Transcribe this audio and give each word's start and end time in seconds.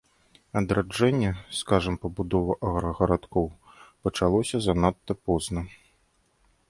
Адраджэнне, 0.61 1.31
скажам, 1.59 1.99
пабудова 2.05 2.53
аграгарадкоў, 2.69 3.45
пачалося 4.09 4.57
занадта 4.67 5.13
позна. 5.29 5.61